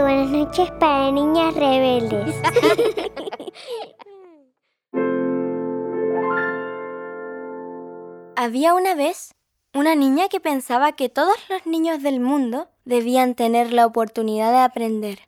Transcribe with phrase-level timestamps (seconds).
[0.00, 2.34] buenas noches para niñas rebeldes.
[8.36, 9.34] Había una vez
[9.74, 14.58] una niña que pensaba que todos los niños del mundo debían tener la oportunidad de
[14.58, 15.20] aprender.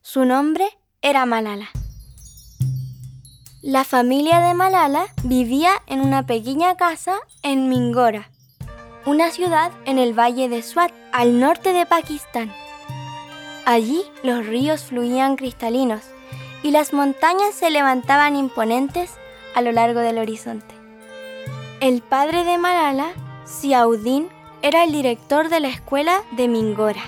[0.00, 0.66] Su nombre
[1.02, 1.68] era Malala.
[3.62, 8.30] La familia de Malala vivía en una pequeña casa en Mingora,
[9.04, 12.52] una ciudad en el valle de Swat, al norte de Pakistán.
[13.66, 16.02] Allí los ríos fluían cristalinos
[16.62, 19.10] y las montañas se levantaban imponentes
[19.56, 20.72] a lo largo del horizonte.
[21.80, 23.08] El padre de Malala,
[23.44, 24.28] Siaudin,
[24.62, 27.02] era el director de la escuela de Mingora.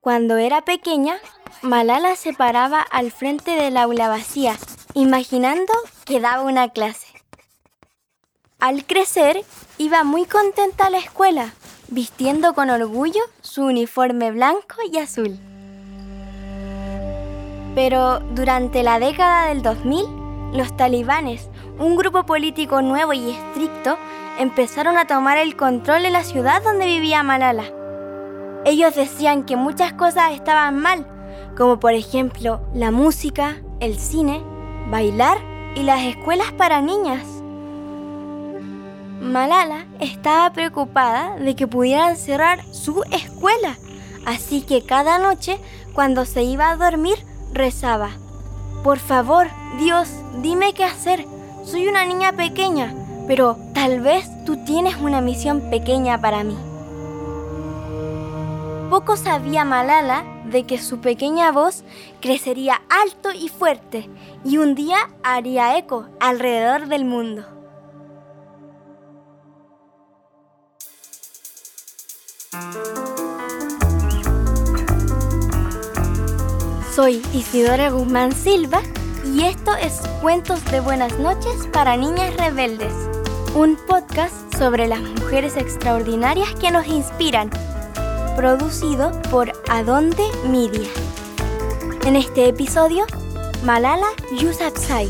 [0.00, 1.18] Cuando era pequeña,
[1.60, 4.56] Malala se paraba al frente del aula vacía,
[4.94, 5.74] imaginando
[6.06, 7.13] que daba una clase.
[8.64, 9.44] Al crecer,
[9.76, 11.52] iba muy contenta a la escuela,
[11.88, 15.38] vistiendo con orgullo su uniforme blanco y azul.
[17.74, 20.06] Pero durante la década del 2000,
[20.54, 23.98] los talibanes, un grupo político nuevo y estricto,
[24.38, 27.64] empezaron a tomar el control de la ciudad donde vivía Malala.
[28.64, 31.06] Ellos decían que muchas cosas estaban mal,
[31.54, 34.42] como por ejemplo la música, el cine,
[34.88, 35.36] bailar
[35.74, 37.43] y las escuelas para niñas.
[39.24, 43.78] Malala estaba preocupada de que pudieran cerrar su escuela,
[44.26, 45.58] así que cada noche
[45.94, 47.16] cuando se iba a dormir
[47.54, 48.10] rezaba,
[48.82, 50.10] Por favor, Dios,
[50.42, 51.24] dime qué hacer.
[51.64, 52.94] Soy una niña pequeña,
[53.26, 56.58] pero tal vez tú tienes una misión pequeña para mí.
[58.90, 61.82] Poco sabía Malala de que su pequeña voz
[62.20, 64.10] crecería alto y fuerte
[64.44, 67.53] y un día haría eco alrededor del mundo.
[76.94, 78.80] Soy Isidora Guzmán Silva
[79.24, 82.92] y esto es Cuentos de Buenas noches para Niñas Rebeldes,
[83.54, 87.50] un podcast sobre las mujeres extraordinarias que nos inspiran
[88.36, 90.88] producido por Adonde Media.
[92.06, 93.06] En este episodio,
[93.64, 94.06] Malala
[94.38, 95.08] Yousafzai.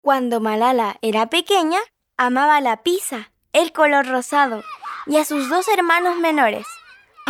[0.00, 1.78] Cuando Malala era pequeña,
[2.16, 4.62] amaba la pizza, el color rosado
[5.06, 6.66] y a sus dos hermanos menores,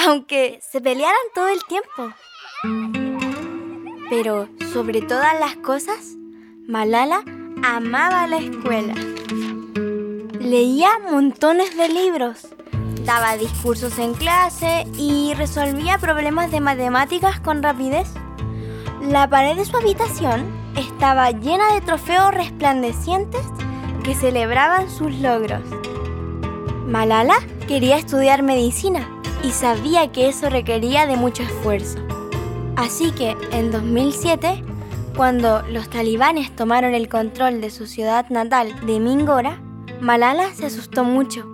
[0.07, 2.13] aunque se pelearan todo el tiempo.
[4.11, 6.15] Pero sobre todas las cosas,
[6.69, 7.25] Malala
[7.63, 8.95] amaba la escuela.
[10.39, 12.49] Leía montones de libros,
[13.05, 18.09] daba discursos en clase y resolvía problemas de matemáticas con rapidez.
[19.01, 20.47] La pared de su habitación
[20.77, 23.43] estaba llena de trofeos resplandecientes
[24.05, 25.63] que celebraban sus logros.
[26.87, 27.35] Malala
[27.67, 29.09] quería estudiar medicina
[29.43, 31.99] y sabía que eso requería de mucho esfuerzo.
[32.77, 34.63] Así que en 2007,
[35.17, 39.59] cuando los talibanes tomaron el control de su ciudad natal de Mingora,
[40.01, 41.51] Malala se asustó mucho.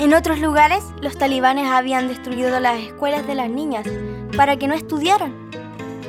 [0.00, 3.86] En otros lugares, los talibanes habían destruido las escuelas de las niñas
[4.36, 5.32] para que no estudiaran.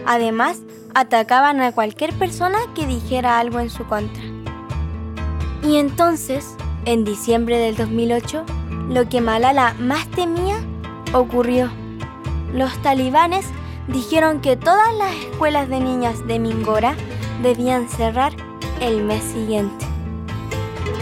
[0.06, 0.60] Además,
[0.94, 4.35] atacaban a cualquier persona que dijera algo en su contra.
[5.66, 6.56] Y entonces,
[6.86, 8.46] en diciembre del 2008,
[8.90, 10.58] lo que Malala más temía
[11.12, 11.72] ocurrió.
[12.54, 13.48] Los talibanes
[13.88, 16.96] dijeron que todas las escuelas de niñas de Mingora
[17.42, 18.34] debían cerrar
[18.80, 19.86] el mes siguiente.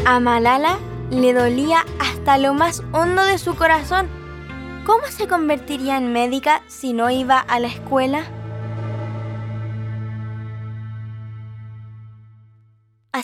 [0.06, 0.78] A Malala
[1.12, 4.08] le dolía hasta lo más hondo de su corazón.
[4.86, 8.24] ¿Cómo se convertiría en médica si no iba a la escuela?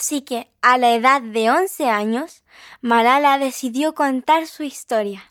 [0.00, 2.42] Así que, a la edad de 11 años,
[2.80, 5.30] Malala decidió contar su historia.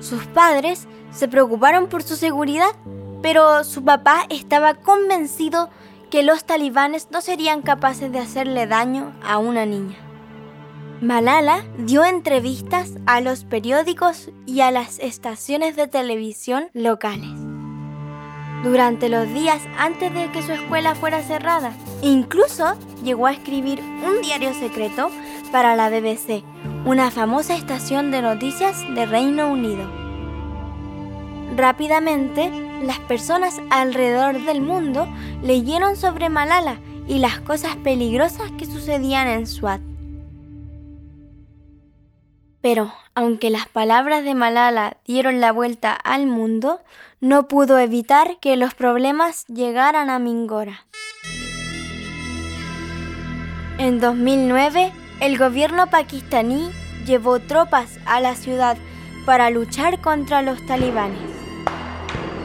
[0.00, 2.72] Sus padres se preocuparon por su seguridad,
[3.22, 5.70] pero su papá estaba convencido
[6.10, 9.98] que los talibanes no serían capaces de hacerle daño a una niña.
[11.00, 17.45] Malala dio entrevistas a los periódicos y a las estaciones de televisión locales.
[18.66, 21.72] Durante los días antes de que su escuela fuera cerrada,
[22.02, 22.74] incluso
[23.04, 25.08] llegó a escribir un diario secreto
[25.52, 26.42] para la BBC,
[26.84, 29.88] una famosa estación de noticias de Reino Unido.
[31.56, 32.50] Rápidamente,
[32.82, 35.06] las personas alrededor del mundo
[35.44, 39.80] leyeron sobre Malala y las cosas peligrosas que sucedían en Swat.
[42.68, 46.80] Pero, aunque las palabras de Malala dieron la vuelta al mundo,
[47.20, 50.84] no pudo evitar que los problemas llegaran a Mingora.
[53.78, 56.72] En 2009, el gobierno pakistaní
[57.06, 58.76] llevó tropas a la ciudad
[59.26, 61.30] para luchar contra los talibanes.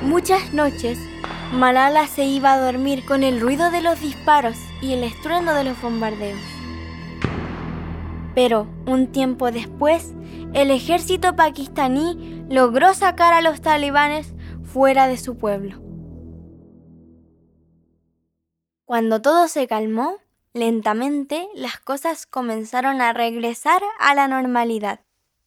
[0.04, 1.00] Muchas noches,
[1.52, 5.64] Malala se iba a dormir con el ruido de los disparos y el estruendo de
[5.64, 6.61] los bombardeos.
[8.34, 10.14] Pero un tiempo después,
[10.54, 14.34] el ejército pakistaní logró sacar a los talibanes
[14.64, 15.82] fuera de su pueblo.
[18.86, 20.18] Cuando todo se calmó,
[20.54, 25.02] lentamente las cosas comenzaron a regresar a la normalidad.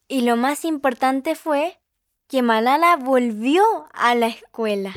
[0.07, 1.79] Y lo más importante fue
[2.27, 4.93] que Malala volvió a la escuela.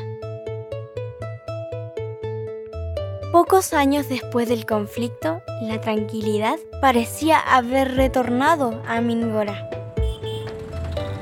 [3.40, 9.70] Pocos años después del conflicto, la tranquilidad parecía haber retornado a Mingora.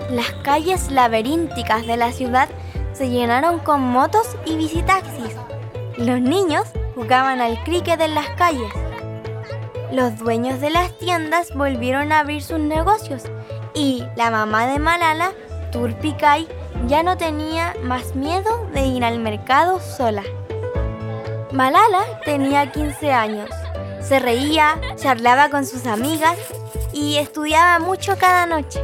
[0.08, 2.48] Las calles laberínticas de la ciudad
[2.94, 5.36] se llenaron con motos y visitaxis.
[5.98, 6.62] Los niños
[6.94, 8.72] jugaban al cricket en las calles.
[9.92, 13.24] Los dueños de las tiendas volvieron a abrir sus negocios
[13.74, 15.32] y la mamá de Malala,
[15.70, 16.48] Turpikai,
[16.86, 20.22] ya no tenía más miedo de ir al mercado sola.
[21.56, 23.48] Malala tenía 15 años.
[24.02, 26.36] Se reía, charlaba con sus amigas
[26.92, 28.78] y estudiaba mucho cada noche.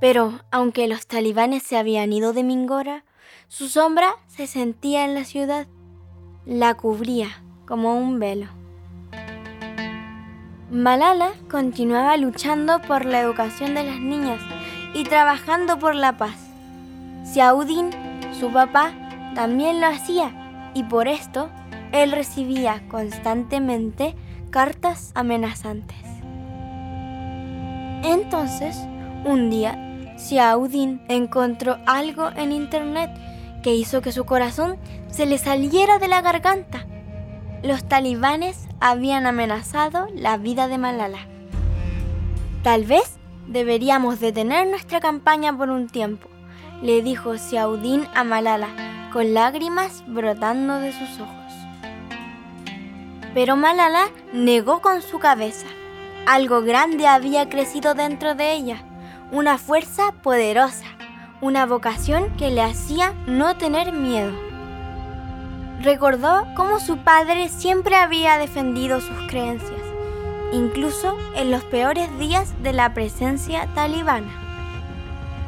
[0.00, 3.04] Pero aunque los talibanes se habían ido de Mingora,
[3.46, 5.68] su sombra se sentía en la ciudad.
[6.44, 8.48] La cubría como un velo.
[10.72, 14.40] Malala continuaba luchando por la educación de las niñas
[14.92, 16.36] y trabajando por la paz.
[17.24, 17.90] Siaudin,
[18.40, 18.92] su papá,
[19.36, 21.50] también lo hacía y por esto
[21.92, 24.16] él recibía constantemente
[24.50, 25.98] cartas amenazantes.
[28.02, 28.78] Entonces,
[29.26, 33.10] un día, Xiaodin encontró algo en internet
[33.62, 34.78] que hizo que su corazón
[35.08, 36.86] se le saliera de la garganta.
[37.62, 41.18] Los talibanes habían amenazado la vida de Malala.
[42.62, 46.28] Tal vez deberíamos detener nuestra campaña por un tiempo,
[46.80, 51.52] le dijo Xiaodin a Malala con lágrimas brotando de sus ojos.
[53.34, 55.66] Pero Malala negó con su cabeza.
[56.26, 58.82] Algo grande había crecido dentro de ella,
[59.30, 60.86] una fuerza poderosa,
[61.40, 64.32] una vocación que le hacía no tener miedo.
[65.82, 69.82] Recordó cómo su padre siempre había defendido sus creencias,
[70.52, 74.32] incluso en los peores días de la presencia talibana.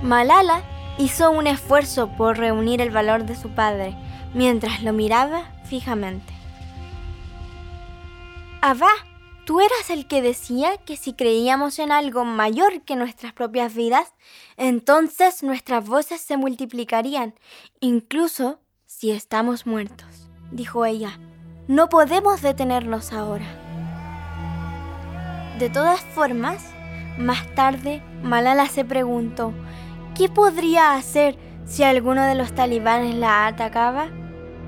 [0.02, 0.62] Malala
[0.98, 3.96] hizo un esfuerzo por reunir el valor de su padre
[4.34, 6.32] mientras lo miraba fijamente.
[8.60, 8.90] Abba,
[9.44, 14.12] tú eras el que decía que si creíamos en algo mayor que nuestras propias vidas,
[14.56, 17.34] entonces nuestras voces se multiplicarían,
[17.80, 21.18] incluso si estamos muertos, dijo ella.
[21.68, 23.46] No podemos detenernos ahora.
[25.58, 26.64] De todas formas,
[27.18, 29.52] más tarde, Malala se preguntó,
[30.18, 34.08] ¿Qué podría hacer si alguno de los talibanes la atacaba?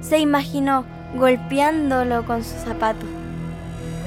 [0.01, 0.85] Se imaginó
[1.17, 3.05] golpeándolo con su zapato.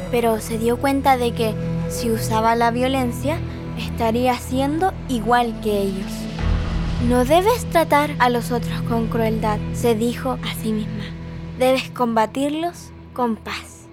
[0.10, 1.54] Pero se dio cuenta de que
[1.90, 3.40] si usaba la violencia,
[3.78, 6.10] estaría siendo igual que ellos.
[7.10, 11.04] No debes tratar a los otros con crueldad, se dijo a sí misma.
[11.60, 13.90] Debes combatirlos con paz.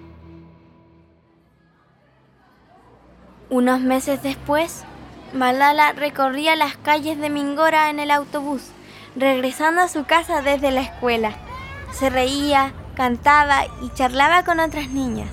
[3.49, 4.85] Unos meses después,
[5.33, 8.63] Malala recorría las calles de Mingora en el autobús,
[9.15, 11.33] regresando a su casa desde la escuela.
[11.93, 15.29] Se reía, cantaba y charlaba con otras niñas.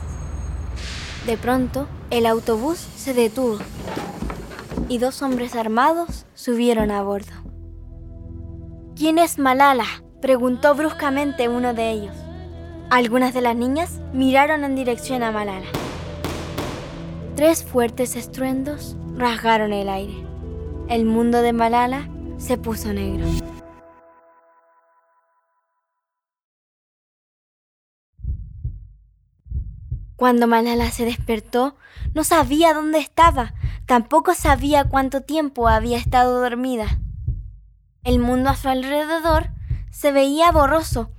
[1.27, 3.59] De pronto, el autobús se detuvo
[4.89, 7.33] y dos hombres armados subieron a bordo.
[8.97, 9.87] ¿Quién es Malala?
[10.23, 12.15] preguntó bruscamente uno de ellos.
[12.91, 15.67] Algunas de las niñas miraron en dirección a Malala.
[17.37, 20.25] Tres fuertes estruendos rasgaron el aire.
[20.89, 22.09] El mundo de Malala
[22.39, 23.27] se puso negro.
[30.17, 31.77] Cuando Malala se despertó,
[32.15, 33.55] no sabía dónde estaba,
[33.87, 36.99] tampoco sabía cuánto tiempo había estado dormida.
[38.03, 39.51] El mundo a su alrededor
[39.91, 41.13] se veía borroso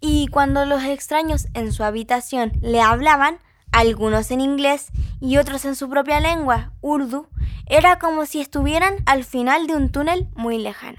[0.00, 3.38] y cuando los extraños en su habitación le hablaban,
[3.74, 4.86] algunos en inglés
[5.20, 7.26] y otros en su propia lengua, urdu,
[7.66, 10.98] era como si estuvieran al final de un túnel muy lejano.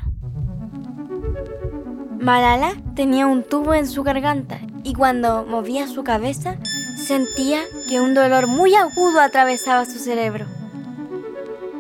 [2.20, 6.58] Malala tenía un tubo en su garganta y cuando movía su cabeza
[6.98, 10.46] sentía que un dolor muy agudo atravesaba su cerebro.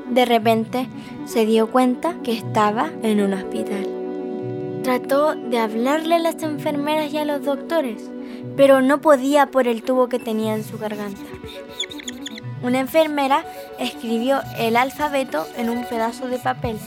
[0.10, 0.88] De repente
[1.26, 3.88] se dio cuenta que estaba en un hospital.
[4.84, 8.10] Trató de hablarle a las enfermeras y a los doctores,
[8.56, 11.22] pero no podía por el tubo que tenía en su garganta.
[12.64, 13.44] Una enfermera
[13.80, 16.78] escribió el alfabeto en un pedazo de papel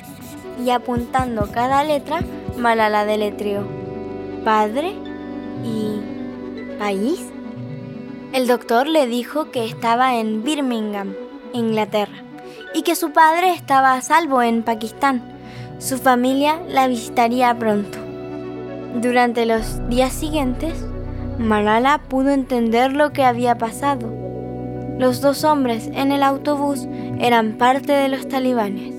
[0.64, 2.20] y apuntando cada letra,
[2.56, 3.64] Malala deletreó
[4.44, 4.94] padre
[5.64, 6.00] y
[6.78, 7.24] país.
[8.32, 11.14] El doctor le dijo que estaba en Birmingham,
[11.52, 12.24] Inglaterra,
[12.74, 15.22] y que su padre estaba a salvo en Pakistán.
[15.78, 17.98] Su familia la visitaría pronto.
[19.00, 20.87] Durante los días siguientes,
[21.38, 24.12] Malala pudo entender lo que había pasado.
[24.98, 26.88] Los dos hombres en el autobús
[27.20, 28.94] eran parte de los talibanes.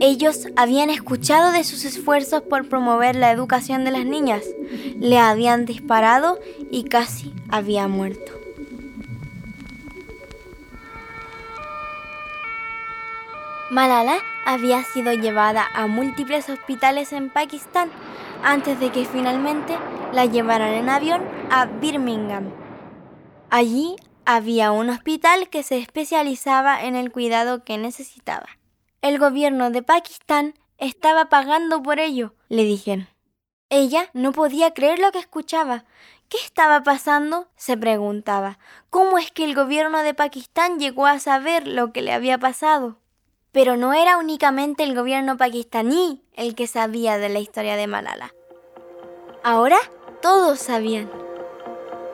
[0.00, 4.44] Ellos habían escuchado de sus esfuerzos por promover la educación de las niñas,
[4.98, 6.38] le habían disparado
[6.70, 8.45] y casi había muerto.
[13.68, 17.90] Malala había sido llevada a múltiples hospitales en Pakistán
[18.44, 19.76] antes de que finalmente
[20.12, 22.52] la llevaran en avión a Birmingham.
[23.50, 28.46] Allí había un hospital que se especializaba en el cuidado que necesitaba.
[29.02, 33.08] El gobierno de Pakistán estaba pagando por ello, le dijeron.
[33.68, 35.86] Ella no podía creer lo que escuchaba.
[36.28, 37.48] ¿Qué estaba pasando?
[37.56, 38.60] se preguntaba.
[38.90, 43.00] ¿Cómo es que el gobierno de Pakistán llegó a saber lo que le había pasado?
[43.56, 48.34] Pero no era únicamente el gobierno pakistaní el que sabía de la historia de Malala.
[49.42, 49.78] Ahora
[50.20, 51.10] todos sabían.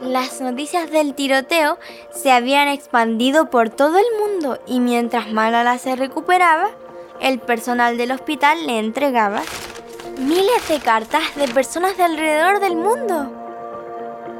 [0.01, 1.81] Las noticias del tiroteo
[2.13, 6.71] se habían expandido por todo el mundo y mientras Malala se recuperaba,
[7.21, 9.43] el personal del hospital le entregaba
[10.21, 13.33] miles de cartas de personas de alrededor del mundo.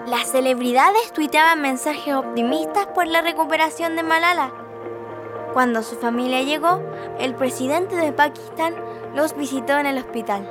[0.06, 4.62] Las celebridades tuiteaban mensajes optimistas por la recuperación de Malala.
[5.52, 6.80] Cuando su familia llegó,
[7.18, 8.75] el presidente de Pakistán
[9.14, 10.49] los visitó en el hospital.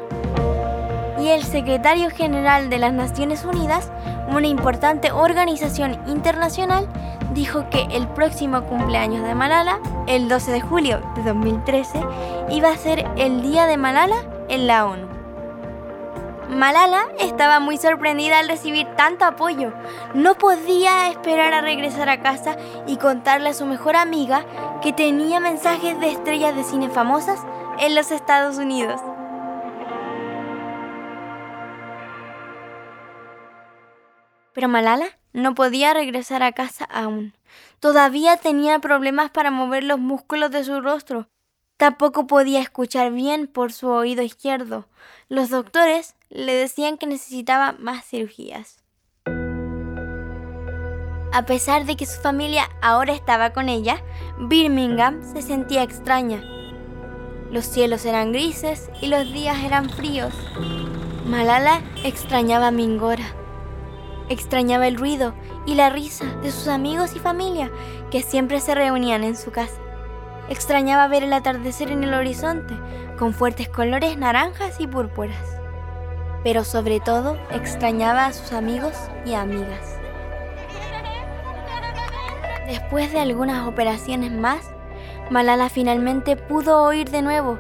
[1.20, 3.92] Y el secretario general de las Naciones Unidas,
[4.30, 6.88] una importante organización internacional,
[7.34, 12.00] dijo que el próximo cumpleaños de Malala, el 12 de julio de 2013,
[12.52, 14.18] iba a ser el Día de Malala
[14.50, 15.22] en la ONU.
[16.52, 19.72] Malala estaba muy sorprendida al recibir tanto apoyo.
[20.14, 24.44] No podía esperar a regresar a casa y contarle a su mejor amiga
[24.82, 27.40] que tenía mensajes de estrellas de cine famosas
[27.80, 29.00] en los Estados Unidos.
[34.54, 37.34] Pero Malala no podía regresar a casa aún.
[37.80, 41.28] Todavía tenía problemas para mover los músculos de su rostro.
[41.78, 44.88] Tampoco podía escuchar bien por su oído izquierdo.
[45.30, 48.81] Los doctores le decían que necesitaba más cirugías.
[51.34, 54.04] A pesar de que su familia ahora estaba con ella,
[54.38, 56.44] Birmingham se sentía extraña.
[57.50, 60.34] Los cielos eran grises y los días eran fríos.
[61.26, 63.24] Malala extrañaba a Mingora.
[64.28, 65.34] Extrañaba el ruido
[65.66, 67.72] y la risa de sus amigos y familia
[68.10, 69.80] que siempre se reunían en su casa.
[70.50, 72.76] Extrañaba ver el atardecer en el horizonte
[73.18, 75.60] con fuertes colores naranjas y púrpuras.
[76.44, 78.94] Pero sobre todo extrañaba a sus amigos
[79.26, 80.01] y amigas.
[82.72, 84.72] Después de algunas operaciones más,
[85.30, 87.60] Malala finalmente pudo oír de nuevo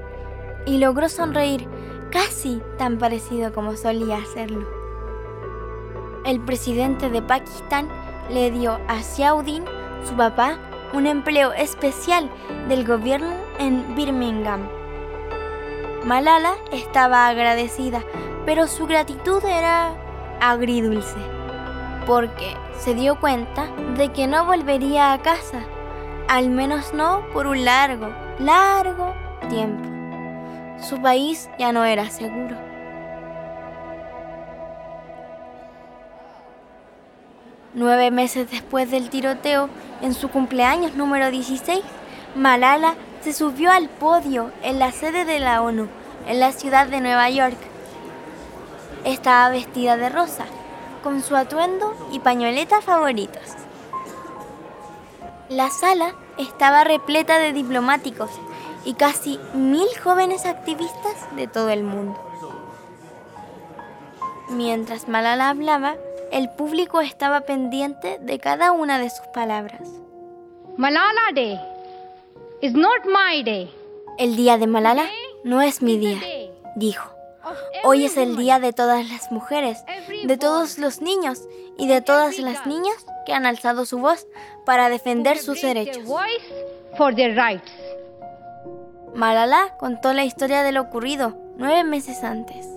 [0.65, 1.67] y logró sonreír
[2.11, 4.81] casi tan parecido como solía hacerlo
[6.25, 7.87] el presidente de Pakistán
[8.29, 9.65] le dio a Xiaodin,
[10.07, 10.57] su papá,
[10.93, 12.29] un empleo especial
[12.67, 14.67] del gobierno en Birmingham.
[16.05, 18.03] Malala estaba agradecida,
[18.45, 19.93] pero su gratitud era
[20.39, 21.17] agridulce,
[22.05, 25.61] porque se dio cuenta de que no volvería a casa,
[26.27, 29.13] al menos no por un largo, largo
[29.49, 29.87] tiempo.
[30.81, 32.55] Su país ya no era seguro.
[37.73, 39.69] Nueve meses después del tiroteo,
[40.01, 41.81] en su cumpleaños número 16,
[42.35, 45.87] Malala se subió al podio en la sede de la ONU,
[46.27, 47.57] en la ciudad de Nueva York.
[49.05, 50.45] Estaba vestida de rosa,
[51.03, 53.43] con su atuendo y pañoleta favoritos.
[55.49, 58.31] La sala estaba repleta de diplomáticos
[58.85, 62.19] y casi mil jóvenes activistas de todo el mundo.
[64.49, 65.95] Mientras Malala hablaba,
[66.31, 69.81] el público estaba pendiente de cada una de sus palabras.
[70.77, 71.59] Malala Day
[72.61, 73.73] is not my day.
[74.17, 75.09] El día de Malala
[75.43, 76.19] no es mi día,
[76.75, 77.20] dijo.
[77.83, 79.83] Hoy es el día de todas las mujeres,
[80.23, 81.41] de todos los niños
[81.77, 84.27] y de todas las niñas que han alzado su voz
[84.65, 86.03] para defender sus derechos.
[89.15, 92.67] Malala contó la historia de lo ocurrido nueve meses antes.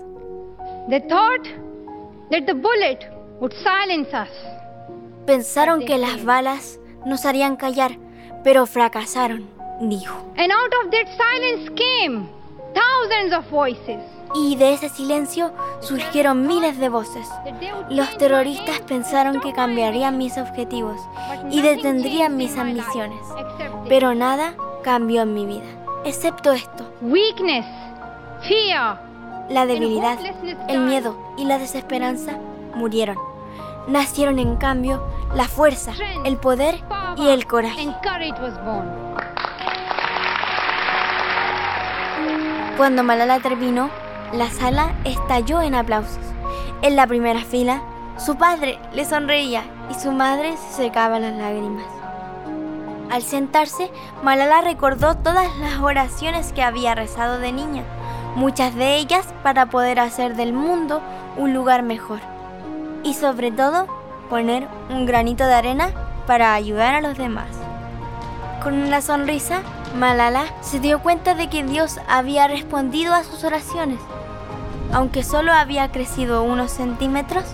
[5.26, 7.92] Pensaron que las balas nos harían callar,
[8.42, 9.48] pero fracasaron,
[9.80, 10.14] dijo.
[10.36, 12.28] And out of that silence came
[12.74, 14.13] thousands of voices.
[14.34, 17.28] Y de ese silencio surgieron miles de voces.
[17.88, 21.00] Los terroristas pensaron que cambiarían mis objetivos
[21.50, 23.20] y detendrían mis ambiciones,
[23.88, 25.66] pero nada cambió en mi vida,
[26.04, 26.90] excepto esto.
[27.00, 27.64] Weakness,
[28.42, 29.00] fear,
[29.48, 30.18] La debilidad,
[30.68, 32.38] el miedo y la desesperanza
[32.74, 33.18] murieron.
[33.86, 35.92] Nacieron en cambio la fuerza,
[36.24, 36.82] el poder
[37.16, 37.94] y el coraje.
[42.76, 43.90] Cuando Malala terminó,
[44.34, 46.24] la sala estalló en aplausos.
[46.82, 47.82] En la primera fila,
[48.18, 51.84] su padre le sonreía y su madre se secaba las lágrimas.
[53.10, 53.90] Al sentarse,
[54.22, 57.84] Malala recordó todas las oraciones que había rezado de niña,
[58.34, 61.00] muchas de ellas para poder hacer del mundo
[61.36, 62.20] un lugar mejor.
[63.04, 63.86] Y sobre todo,
[64.30, 65.90] poner un granito de arena
[66.26, 67.48] para ayudar a los demás.
[68.62, 69.60] Con una sonrisa,
[69.96, 74.00] Malala se dio cuenta de que Dios había respondido a sus oraciones.
[74.94, 77.44] Aunque solo había crecido unos centímetros,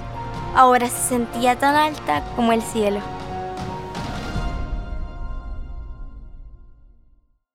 [0.55, 3.01] ahora se sentía tan alta como el cielo.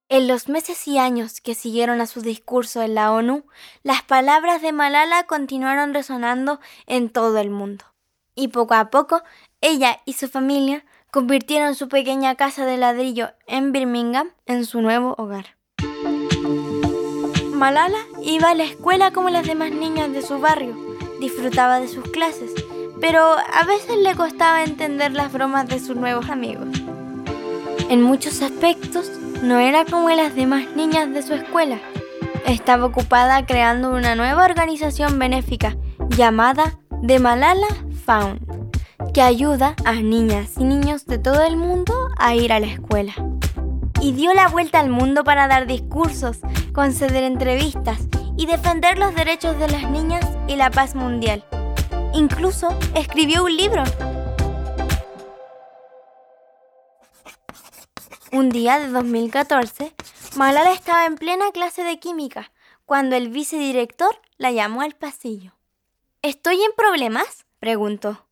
[0.10, 3.46] En los meses y años que siguieron a su discurso en la ONU,
[3.84, 7.86] las palabras de Malala continuaron resonando en todo el mundo.
[8.34, 9.22] Y poco a poco,
[9.62, 15.14] ella y su familia convirtieron su pequeña casa de ladrillo en Birmingham en su nuevo
[15.20, 15.55] hogar.
[17.56, 20.76] Malala iba a la escuela como las demás niñas de su barrio,
[21.22, 22.52] disfrutaba de sus clases,
[23.00, 26.68] pero a veces le costaba entender las bromas de sus nuevos amigos.
[27.90, 29.10] En muchos aspectos,
[29.42, 31.80] no era como las demás niñas de su escuela.
[32.46, 35.78] Estaba ocupada creando una nueva organización benéfica
[36.10, 36.78] llamada
[37.08, 37.68] The Malala
[38.06, 38.42] Found,
[39.14, 43.14] que ayuda a niñas y niños de todo el mundo a ir a la escuela.
[44.06, 46.38] Y dio la vuelta al mundo para dar discursos,
[46.76, 47.98] conceder entrevistas
[48.38, 51.44] y defender los derechos de las niñas y la paz mundial.
[52.14, 53.84] Incluso escribió un libro.
[58.32, 59.96] Un día de 2014,
[60.36, 62.52] Malala estaba en plena clase de química
[62.86, 65.54] cuando el vicedirector la llamó al pasillo.
[66.22, 67.48] ¿Estoy en problemas?
[67.58, 68.28] preguntó.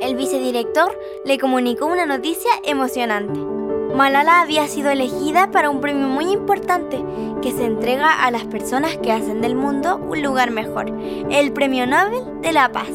[0.00, 3.55] El vicedirector le comunicó una noticia emocionante.
[3.96, 7.02] Malala había sido elegida para un premio muy importante
[7.40, 10.92] que se entrega a las personas que hacen del mundo un lugar mejor,
[11.30, 12.90] el Premio Nobel de la Paz.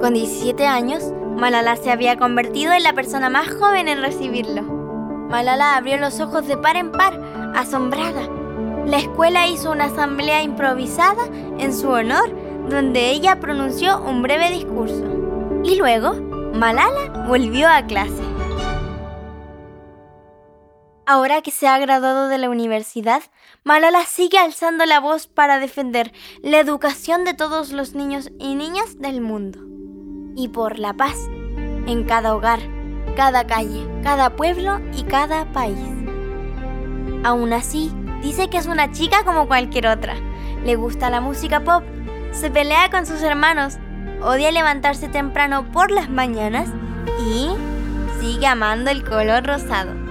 [0.00, 4.62] Con 17 años, Malala se había convertido en la persona más joven en recibirlo.
[4.62, 7.20] Malala abrió los ojos de par en par,
[7.56, 8.28] asombrada.
[8.86, 11.24] La escuela hizo una asamblea improvisada
[11.58, 12.30] en su honor,
[12.70, 15.02] donde ella pronunció un breve discurso.
[15.64, 16.14] Y luego,
[16.54, 18.35] Malala volvió a clase.
[21.08, 23.22] Ahora que se ha graduado de la universidad,
[23.62, 28.98] Malala sigue alzando la voz para defender la educación de todos los niños y niñas
[28.98, 29.60] del mundo.
[30.34, 31.14] Y por la paz
[31.86, 32.58] en cada hogar,
[33.14, 35.78] cada calle, cada pueblo y cada país.
[37.22, 40.16] Aún así, dice que es una chica como cualquier otra.
[40.64, 41.84] Le gusta la música pop,
[42.32, 43.78] se pelea con sus hermanos,
[44.22, 46.68] odia levantarse temprano por las mañanas
[47.20, 47.50] y
[48.20, 50.05] sigue amando el color rosado.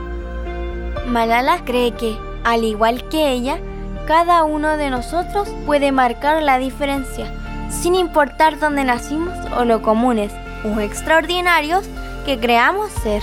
[1.07, 3.59] Malala cree que, al igual que ella,
[4.07, 7.31] cada uno de nosotros puede marcar la diferencia,
[7.69, 10.31] sin importar dónde nacimos o lo comunes
[10.63, 11.85] o extraordinarios
[12.25, 13.21] que creamos ser.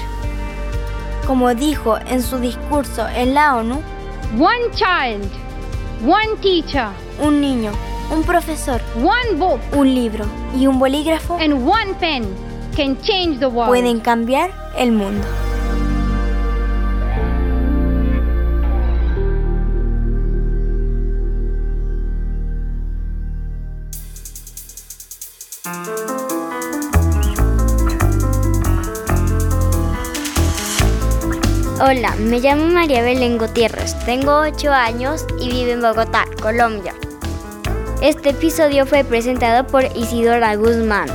[1.27, 3.81] Como dijo en su discurso en la ONU,
[4.39, 5.31] One child,
[6.07, 6.89] one teacher,
[7.21, 7.71] un niño,
[8.11, 10.25] un profesor, one book, un libro
[10.59, 12.25] y un bolígrafo and one pen
[12.75, 13.69] can change the world.
[13.69, 15.27] pueden cambiar el mundo.
[31.95, 36.95] Hola, me llamo María Belén Gutiérrez, tengo 8 años y vivo en Bogotá, Colombia.
[38.01, 41.11] Este episodio fue presentado por Isidora Guzmán.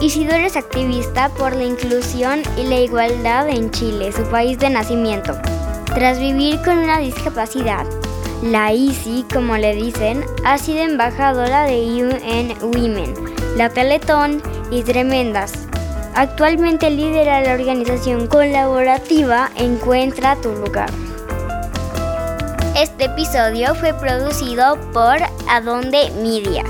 [0.00, 5.38] Isidora es activista por la inclusión y la igualdad en Chile, su país de nacimiento.
[5.94, 7.86] Tras vivir con una discapacidad,
[8.42, 13.14] la ICI, como le dicen, ha sido embajadora de UN Women,
[13.56, 15.65] la Teletón y Tremendas.
[16.16, 20.88] Actualmente lidera la organización colaborativa Encuentra tu lugar.
[22.74, 26.64] Este episodio fue producido por Adonde Media.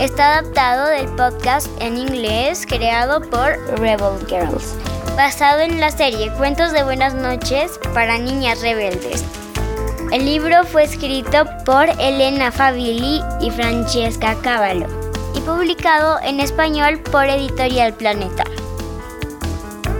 [0.00, 4.74] Está adaptado del podcast en inglés creado por Rebel Girls,
[5.16, 9.24] basado en la serie Cuentos de Buenas noches para Niñas Rebeldes.
[10.10, 14.88] El libro fue escrito por Elena Favilli y Francesca Cavallo
[15.36, 18.42] y publicado en español por Editorial Planeta.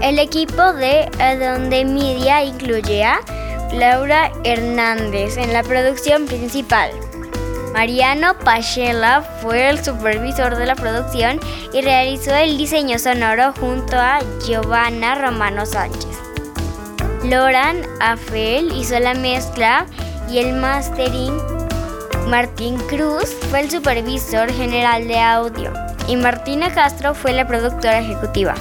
[0.03, 3.19] El equipo de Adonde Media incluye a
[3.73, 6.93] Laura Hernández en la producción principal.
[7.73, 11.41] Mariano Pachela fue el supervisor de la producción
[11.73, 16.17] y realizó el diseño sonoro junto a Giovanna Romano Sánchez.
[17.25, 19.85] Loran Afel hizo la mezcla
[20.31, 21.37] y el mastering.
[22.29, 25.73] Martín Cruz fue el supervisor general de audio
[26.07, 28.55] y Martina Castro fue la productora ejecutiva.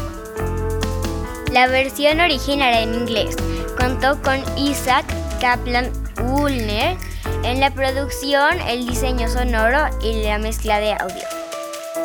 [1.51, 3.35] La versión original en inglés
[3.79, 5.05] contó con Isaac
[5.39, 5.91] Kaplan
[6.23, 6.97] Woolner
[7.43, 11.23] en la producción, el diseño sonoro y la mezcla de audio.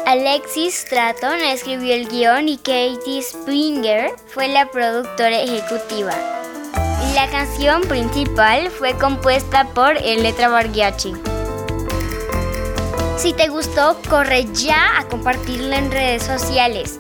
[0.06, 6.12] Alexis Stratton escribió el guion y Katie Springer fue la productora ejecutiva.
[7.14, 11.14] La canción principal fue compuesta por Eletra Bargiachi.
[13.16, 16.98] Si te gustó, corre ya a compartirlo en redes sociales.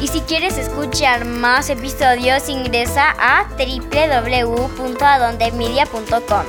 [0.00, 6.44] Y si quieres escuchar más episodios, ingresa a www.adondemedia.com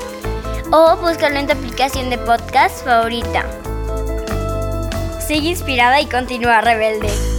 [0.73, 3.45] o búscalo en tu aplicación de podcast favorita.
[5.19, 7.30] Sigue inspirada y continúa rebelde.